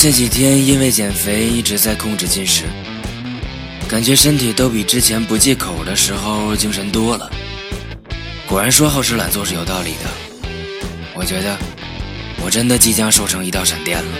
[0.00, 2.62] 这几天因为减肥一直在控制进食，
[3.88, 7.28] 感觉身体都比之前不忌口的时候精神多了。
[8.46, 10.08] 果然说好吃懒做是有道理的，
[11.16, 11.58] 我觉得
[12.44, 14.10] 我真的即将瘦成一道闪电了。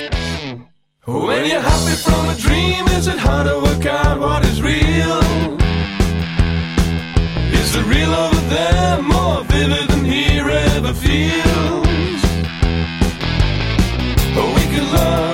[1.06, 5.22] When you're happy from a dream, is it hard to work out what is real?
[7.52, 12.20] Is the real over there more vivid than here ever feels?
[14.37, 15.27] Oh, we could love,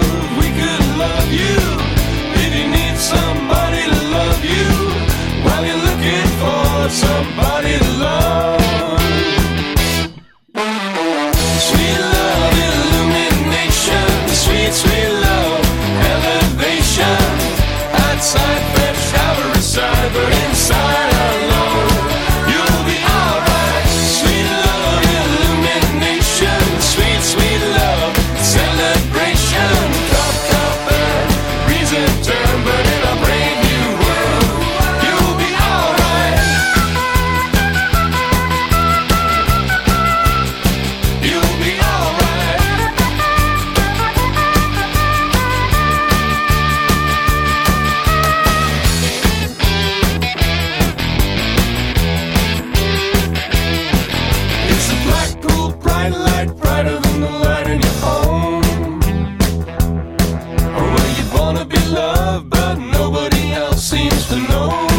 [63.76, 64.93] seems to know.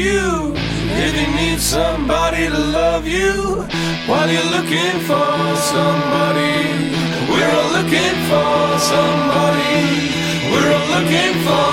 [0.00, 0.52] You.
[1.04, 3.64] If you need somebody to love you,
[4.08, 6.56] while you're looking for somebody,
[7.30, 9.76] we're all looking for somebody.
[10.52, 11.69] We're all looking for.